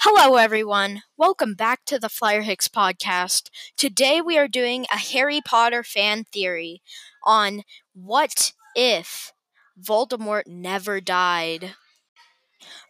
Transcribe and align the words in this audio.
Hello, 0.00 0.36
everyone. 0.36 1.02
Welcome 1.16 1.54
back 1.54 1.84
to 1.86 1.98
the 1.98 2.08
Flyer 2.08 2.42
Hicks 2.42 2.68
podcast. 2.68 3.48
Today 3.76 4.20
we 4.20 4.36
are 4.38 4.48
doing 4.48 4.86
a 4.92 4.96
Harry 4.96 5.40
Potter 5.44 5.82
fan 5.84 6.24
theory 6.24 6.82
on 7.24 7.62
what 7.94 8.52
if 8.74 9.32
Voldemort 9.80 10.46
never 10.46 11.00
died. 11.00 11.74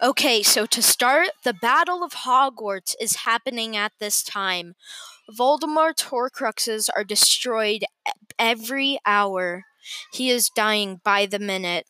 Okay, 0.03 0.43
so 0.43 0.67
to 0.67 0.83
start, 0.83 1.29
the 1.45 1.53
Battle 1.55 2.03
of 2.03 2.13
Hogwarts 2.13 2.95
is 3.01 3.17
happening 3.17 3.77
at 3.77 3.93
this 3.99 4.23
time. 4.23 4.75
Voldemort's 5.31 6.05
Horcruxes 6.05 6.89
are 6.97 7.05
destroyed 7.05 7.85
every 8.39 8.99
hour. 9.07 9.65
He 10.13 10.31
is 10.31 10.51
dying 10.51 11.01
by 11.05 11.27
the 11.27 11.39
minute. 11.41 11.87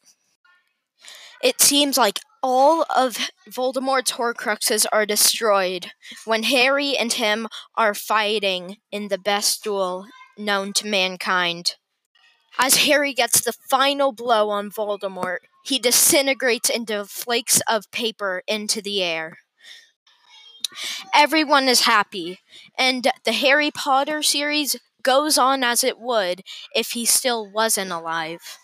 It 1.42 1.60
seems 1.60 1.96
like 1.98 2.20
all 2.42 2.84
of 2.94 3.30
Voldemort's 3.48 4.12
Horcruxes 4.12 4.86
are 4.92 5.06
destroyed 5.06 5.92
when 6.24 6.44
Harry 6.44 6.96
and 6.96 7.12
him 7.12 7.48
are 7.76 7.94
fighting 7.94 8.78
in 8.90 9.08
the 9.08 9.18
best 9.18 9.62
duel 9.64 10.06
known 10.36 10.72
to 10.74 10.86
mankind. 10.86 11.74
As 12.58 12.86
Harry 12.86 13.14
gets 13.14 13.40
the 13.40 13.52
final 13.52 14.12
blow 14.12 14.50
on 14.50 14.70
Voldemort, 14.70 15.38
he 15.64 15.78
disintegrates 15.78 16.68
into 16.70 17.04
flakes 17.04 17.60
of 17.68 17.90
paper 17.90 18.42
into 18.46 18.82
the 18.82 19.02
air. 19.02 19.38
Everyone 21.14 21.68
is 21.68 21.82
happy, 21.82 22.38
and 22.78 23.10
the 23.24 23.32
Harry 23.32 23.70
Potter 23.70 24.22
series 24.22 24.76
goes 25.02 25.38
on 25.38 25.62
as 25.64 25.82
it 25.84 25.98
would 25.98 26.42
if 26.74 26.90
he 26.90 27.04
still 27.06 27.50
wasn't 27.50 27.90
alive. 27.90 28.58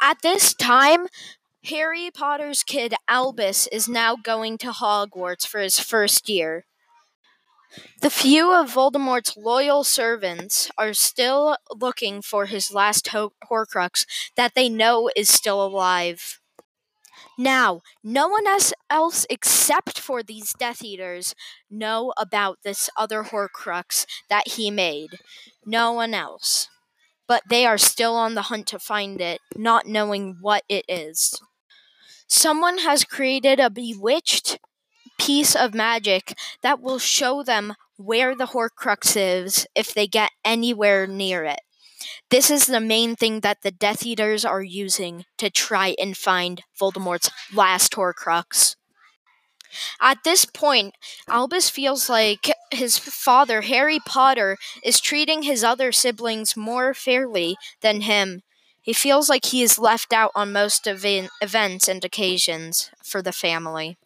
At 0.00 0.22
this 0.22 0.54
time, 0.54 1.06
Harry 1.70 2.10
Potter's 2.10 2.62
kid 2.62 2.94
Albus 3.08 3.66
is 3.66 3.88
now 3.88 4.16
going 4.16 4.56
to 4.56 4.70
Hogwarts 4.70 5.46
for 5.46 5.60
his 5.60 5.78
first 5.78 6.26
year. 6.26 6.64
The 8.00 8.08
few 8.08 8.54
of 8.54 8.72
Voldemort's 8.72 9.36
loyal 9.36 9.84
servants 9.84 10.70
are 10.78 10.94
still 10.94 11.58
looking 11.70 12.22
for 12.22 12.46
his 12.46 12.72
last 12.72 13.08
ho- 13.08 13.34
Horcrux 13.50 14.06
that 14.34 14.54
they 14.54 14.70
know 14.70 15.10
is 15.14 15.28
still 15.28 15.62
alive. 15.62 16.40
Now, 17.36 17.82
no 18.02 18.28
one 18.28 18.46
else 18.88 19.26
except 19.28 20.00
for 20.00 20.22
these 20.22 20.54
Death 20.54 20.82
Eaters 20.82 21.34
know 21.70 22.14
about 22.16 22.60
this 22.64 22.88
other 22.96 23.24
Horcrux 23.24 24.06
that 24.30 24.48
he 24.48 24.70
made. 24.70 25.18
No 25.66 25.92
one 25.92 26.14
else. 26.14 26.68
But 27.26 27.42
they 27.50 27.66
are 27.66 27.76
still 27.76 28.14
on 28.14 28.34
the 28.34 28.42
hunt 28.42 28.66
to 28.68 28.78
find 28.78 29.20
it, 29.20 29.42
not 29.54 29.86
knowing 29.86 30.38
what 30.40 30.62
it 30.70 30.86
is. 30.88 31.38
Someone 32.28 32.78
has 32.78 33.04
created 33.04 33.58
a 33.58 33.70
bewitched 33.70 34.58
piece 35.18 35.56
of 35.56 35.74
magic 35.74 36.36
that 36.62 36.80
will 36.80 36.98
show 36.98 37.42
them 37.42 37.74
where 37.96 38.34
the 38.36 38.48
Horcrux 38.48 39.16
is 39.16 39.66
if 39.74 39.92
they 39.92 40.06
get 40.06 40.30
anywhere 40.44 41.06
near 41.06 41.44
it. 41.44 41.60
This 42.30 42.50
is 42.50 42.66
the 42.66 42.80
main 42.80 43.16
thing 43.16 43.40
that 43.40 43.62
the 43.62 43.70
Death 43.72 44.06
Eaters 44.06 44.44
are 44.44 44.62
using 44.62 45.24
to 45.38 45.50
try 45.50 45.94
and 45.98 46.16
find 46.16 46.62
Voldemort's 46.78 47.30
last 47.52 47.92
Horcrux. 47.92 48.76
At 50.00 50.24
this 50.24 50.44
point, 50.44 50.94
Albus 51.28 51.68
feels 51.70 52.08
like 52.08 52.50
his 52.70 52.98
father, 52.98 53.62
Harry 53.62 53.98
Potter, 54.00 54.56
is 54.82 55.00
treating 55.00 55.42
his 55.42 55.62
other 55.62 55.92
siblings 55.92 56.56
more 56.56 56.94
fairly 56.94 57.56
than 57.80 58.02
him, 58.02 58.42
he 58.88 58.94
feels 58.94 59.28
like 59.28 59.44
he 59.44 59.62
is 59.62 59.78
left 59.78 60.14
out 60.14 60.30
on 60.34 60.50
most 60.50 60.88
ev- 60.88 61.28
events 61.42 61.88
and 61.88 62.02
occasions 62.02 62.90
for 63.04 63.20
the 63.20 63.32
family. 63.32 63.98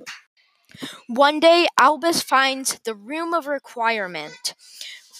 One 1.06 1.38
day, 1.38 1.68
Albus 1.78 2.20
finds 2.20 2.80
the 2.84 2.96
Room 2.96 3.32
of 3.32 3.46
Requirement, 3.46 4.54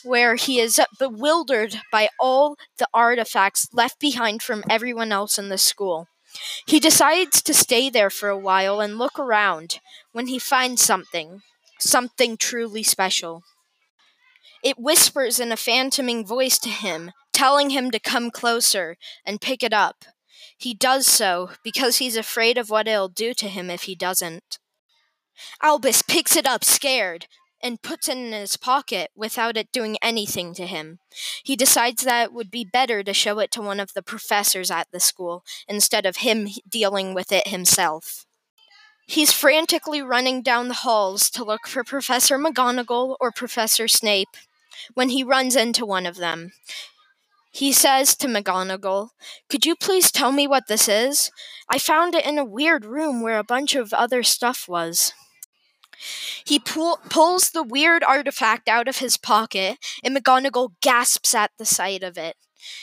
where 0.03 0.35
he 0.35 0.59
is 0.59 0.81
bewildered 0.99 1.81
by 1.93 2.09
all 2.19 2.57
the 2.79 2.89
artifacts 2.93 3.69
left 3.73 4.01
behind 4.01 4.43
from 4.43 4.65
everyone 4.69 5.13
else 5.13 5.39
in 5.39 5.49
the 5.49 5.59
school. 5.59 6.09
He 6.67 6.81
decides 6.81 7.43
to 7.43 7.55
stay 7.55 7.91
there 7.91 8.11
for 8.11 8.29
a 8.31 8.39
while 8.39 8.81
and 8.81 8.99
look 8.99 9.19
around 9.19 9.81
when 10.13 10.27
he 10.29 10.39
finds 10.41 10.83
something, 10.83 11.43
something 11.79 12.37
truly 12.37 12.83
special. 12.83 13.45
It 14.63 14.79
whispers 14.79 15.41
in 15.41 15.51
a 15.51 15.57
phantoming 15.57 16.25
voice 16.25 16.59
to 16.61 16.69
him 16.69 17.13
telling 17.33 17.71
him 17.71 17.91
to 17.91 17.99
come 17.99 18.31
closer 18.31 18.97
and 19.27 19.41
pick 19.41 19.63
it 19.63 19.73
up. 19.73 20.05
He 20.57 20.75
does 20.75 21.07
so 21.07 21.51
because 21.65 21.97
he's 21.97 22.17
afraid 22.17 22.57
of 22.57 22.71
what 22.71 22.87
it'll 22.87 23.09
do 23.09 23.35
to 23.35 23.49
him 23.49 23.71
if 23.71 23.83
he 23.85 23.97
doesn't. 23.97 24.59
Albus 25.61 26.03
picks 26.03 26.37
it 26.37 26.47
up, 26.47 26.63
scared, 26.63 27.27
and 27.61 27.83
puts 27.83 28.09
it 28.09 28.17
in 28.17 28.33
his 28.33 28.57
pocket 28.57 29.11
without 29.17 29.57
it 29.57 29.73
doing 29.73 29.97
anything 30.03 30.55
to 30.55 30.67
him. 30.67 30.99
He 31.43 31.57
decides 31.57 32.05
that 32.05 32.27
it 32.27 32.33
would 32.33 32.51
be 32.51 32.65
better 32.65 33.03
to 33.03 33.15
show 33.15 33.39
it 33.39 33.51
to 33.53 33.63
one 33.63 33.81
of 33.81 33.95
the 33.95 34.03
professors 34.03 34.71
at 34.71 34.89
the 34.93 35.01
school 35.01 35.43
instead 35.67 36.07
of 36.07 36.19
him 36.19 36.49
dealing 36.69 37.15
with 37.15 37.33
it 37.33 37.49
himself. 37.49 38.27
He's 39.07 39.33
frantically 39.33 40.01
running 40.01 40.43
down 40.43 40.69
the 40.69 40.75
halls 40.75 41.29
to 41.31 41.45
look 41.45 41.67
for 41.67 41.83
Professor 41.83 42.39
McGonagall 42.39 43.17
or 43.21 43.33
Professor 43.33 43.89
Snape 43.89 44.37
when 44.95 45.11
he 45.11 45.23
runs 45.23 45.57
into 45.57 45.87
one 45.87 46.07
of 46.07 46.17
them. 46.17 46.53
He 47.51 47.73
says 47.73 48.17
to 48.17 48.27
McGonagall, 48.27 49.11
Could 49.49 49.67
you 49.67 49.77
please 49.77 50.11
tell 50.11 50.33
me 50.33 50.47
what 50.47 50.69
this 50.69 50.89
is? 50.89 51.31
I 51.69 51.79
found 51.79 52.15
it 52.15 52.25
in 52.25 52.39
a 52.39 52.45
weird 52.45 52.85
room 52.85 53.21
where 53.21 53.39
a 53.39 53.45
bunch 53.45 53.75
of 53.75 53.93
other 53.93 54.23
stuff 54.23 54.67
was. 54.69 55.13
He 56.45 56.59
pull, 56.59 56.99
pulls 57.11 57.51
the 57.51 57.63
weird 57.63 58.03
artifact 58.03 58.69
out 58.69 58.89
of 58.89 58.99
his 58.99 59.17
pocket, 59.17 59.79
and 60.03 60.17
McGonagall 60.17 60.73
gasps 60.81 61.35
at 61.35 61.53
the 61.59 61.67
sight 61.67 62.03
of 62.03 62.17
it. 62.17 62.37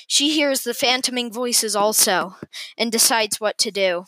She 0.07 0.31
hears 0.31 0.61
the 0.61 0.73
phantoming 0.73 1.31
voices 1.31 1.75
also, 1.75 2.35
and 2.77 2.91
decides 2.91 3.41
what 3.41 3.57
to 3.59 3.71
do. 3.71 4.05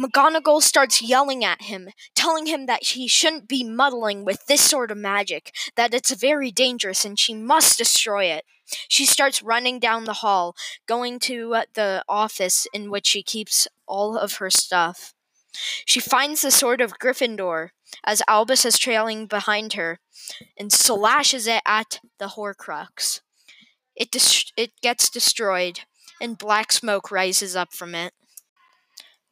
McGonagall 0.00 0.62
starts 0.62 1.02
yelling 1.02 1.44
at 1.44 1.62
him, 1.62 1.88
telling 2.14 2.46
him 2.46 2.66
that 2.66 2.84
he 2.84 3.08
shouldn't 3.08 3.48
be 3.48 3.64
muddling 3.64 4.24
with 4.24 4.46
this 4.46 4.60
sort 4.60 4.90
of 4.90 4.96
magic, 4.98 5.52
that 5.74 5.92
it's 5.92 6.12
very 6.14 6.52
dangerous 6.52 7.04
and 7.04 7.18
she 7.18 7.34
must 7.34 7.78
destroy 7.78 8.26
it. 8.26 8.44
She 8.86 9.06
starts 9.06 9.42
running 9.42 9.78
down 9.80 10.04
the 10.04 10.14
hall, 10.14 10.54
going 10.86 11.18
to 11.20 11.54
uh, 11.54 11.62
the 11.74 12.04
office 12.08 12.66
in 12.72 12.90
which 12.90 13.06
she 13.06 13.22
keeps 13.22 13.66
all 13.86 14.16
of 14.16 14.34
her 14.34 14.50
stuff. 14.50 15.14
She 15.84 16.00
finds 16.00 16.42
the 16.42 16.50
sword 16.50 16.80
of 16.80 16.98
Gryffindor 16.98 17.70
as 18.04 18.22
Albus 18.28 18.64
is 18.64 18.78
trailing 18.78 19.26
behind 19.26 19.72
her 19.72 19.98
and 20.56 20.72
slashes 20.72 21.46
it 21.46 21.62
at 21.66 22.00
the 22.18 22.28
Horcrux. 22.36 23.20
It, 23.96 24.10
dis- 24.10 24.52
it 24.56 24.72
gets 24.80 25.10
destroyed, 25.10 25.80
and 26.20 26.38
black 26.38 26.70
smoke 26.70 27.10
rises 27.10 27.56
up 27.56 27.72
from 27.72 27.94
it. 27.94 28.12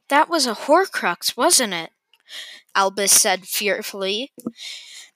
That 0.09 0.29
was 0.29 0.47
a 0.47 0.55
Horcrux, 0.55 1.37
wasn't 1.37 1.75
it? 1.75 1.91
Albus 2.75 3.13
said 3.13 3.47
fearfully. 3.47 4.33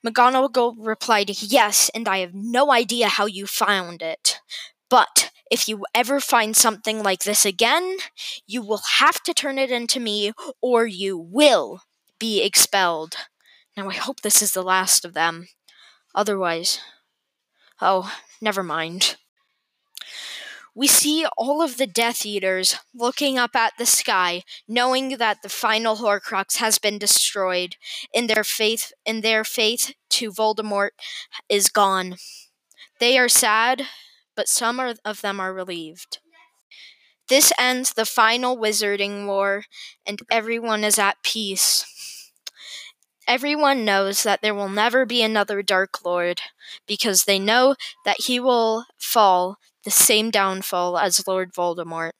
McGonagall 0.05 0.75
replied, 0.79 1.29
Yes, 1.41 1.89
and 1.93 2.07
I 2.07 2.19
have 2.19 2.33
no 2.33 2.71
idea 2.71 3.07
how 3.07 3.25
you 3.25 3.47
found 3.47 4.01
it. 4.01 4.39
But 4.89 5.31
if 5.51 5.67
you 5.67 5.85
ever 5.93 6.19
find 6.19 6.55
something 6.55 7.03
like 7.03 7.23
this 7.23 7.45
again, 7.45 7.97
you 8.47 8.61
will 8.61 8.81
have 8.99 9.21
to 9.23 9.33
turn 9.33 9.57
it 9.57 9.71
into 9.71 9.99
me, 9.99 10.31
or 10.61 10.85
you 10.85 11.17
will 11.17 11.81
be 12.19 12.43
expelled. 12.43 13.15
Now 13.77 13.89
I 13.89 13.93
hope 13.95 14.21
this 14.21 14.41
is 14.41 14.53
the 14.53 14.63
last 14.63 15.05
of 15.05 15.13
them. 15.13 15.47
Otherwise. 16.15 16.79
Oh, 17.81 18.13
never 18.41 18.63
mind. 18.63 19.17
We 20.73 20.87
see 20.87 21.25
all 21.37 21.61
of 21.61 21.77
the 21.77 21.87
Death 21.87 22.25
Eaters 22.25 22.77
looking 22.93 23.37
up 23.37 23.55
at 23.55 23.73
the 23.77 23.85
sky, 23.85 24.43
knowing 24.67 25.17
that 25.17 25.41
the 25.43 25.49
final 25.49 25.97
Horcrux 25.97 26.57
has 26.57 26.77
been 26.77 26.97
destroyed, 26.97 27.75
and 28.15 28.29
their 28.29 28.43
faith 28.43 28.93
in 29.05 29.21
their 29.21 29.43
faith 29.43 29.93
to 30.11 30.31
Voldemort 30.31 30.91
is 31.49 31.69
gone. 31.69 32.15
They 32.99 33.17
are 33.17 33.27
sad, 33.29 33.87
but 34.35 34.47
some 34.47 34.79
are, 34.79 34.95
of 35.03 35.21
them 35.21 35.39
are 35.41 35.53
relieved. 35.53 36.19
This 37.27 37.51
ends 37.59 37.93
the 37.93 38.05
final 38.05 38.57
Wizarding 38.57 39.25
War, 39.25 39.65
and 40.05 40.21
everyone 40.29 40.83
is 40.83 40.97
at 40.99 41.23
peace. 41.23 41.85
Everyone 43.31 43.85
knows 43.85 44.23
that 44.23 44.41
there 44.41 44.53
will 44.53 44.67
never 44.67 45.05
be 45.05 45.23
another 45.23 45.61
Dark 45.63 46.03
Lord, 46.03 46.41
because 46.85 47.23
they 47.23 47.39
know 47.39 47.75
that 48.03 48.23
he 48.25 48.41
will 48.41 48.83
fall 48.99 49.55
the 49.85 49.89
same 49.89 50.31
downfall 50.31 50.97
as 50.97 51.25
Lord 51.25 51.53
Voldemort. 51.53 52.11